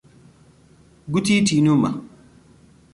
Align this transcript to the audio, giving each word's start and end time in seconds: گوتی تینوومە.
گوتی 1.11 1.35
تینوومە. 1.47 1.91